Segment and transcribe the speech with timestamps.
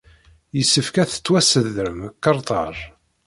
[0.57, 2.77] Yessefk ad tettwassedrem Qerṭaj.